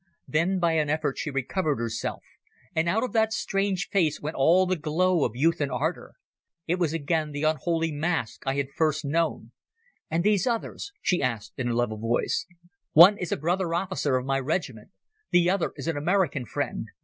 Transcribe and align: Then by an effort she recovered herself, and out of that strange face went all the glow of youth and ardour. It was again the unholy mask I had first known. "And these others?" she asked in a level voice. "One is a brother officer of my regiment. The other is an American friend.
Then 0.27 0.57
by 0.57 0.71
an 0.77 0.89
effort 0.89 1.19
she 1.19 1.29
recovered 1.29 1.77
herself, 1.77 2.23
and 2.75 2.89
out 2.89 3.03
of 3.03 3.13
that 3.13 3.31
strange 3.31 3.87
face 3.89 4.19
went 4.19 4.35
all 4.35 4.65
the 4.65 4.75
glow 4.75 5.23
of 5.23 5.35
youth 5.35 5.61
and 5.61 5.71
ardour. 5.71 6.15
It 6.65 6.79
was 6.79 6.91
again 6.91 7.33
the 7.33 7.43
unholy 7.43 7.91
mask 7.91 8.41
I 8.47 8.55
had 8.55 8.71
first 8.71 9.05
known. 9.05 9.51
"And 10.09 10.23
these 10.23 10.47
others?" 10.47 10.91
she 11.03 11.21
asked 11.21 11.53
in 11.57 11.67
a 11.67 11.75
level 11.75 11.97
voice. 11.99 12.47
"One 12.93 13.15
is 13.19 13.31
a 13.31 13.37
brother 13.37 13.75
officer 13.75 14.15
of 14.17 14.25
my 14.25 14.39
regiment. 14.39 14.89
The 15.29 15.51
other 15.51 15.71
is 15.75 15.87
an 15.87 15.97
American 15.97 16.45
friend. 16.45 16.87